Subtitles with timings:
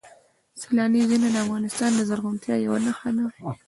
[0.61, 3.25] سیلاني ځایونه د افغانستان د زرغونتیا یوه نښه ده.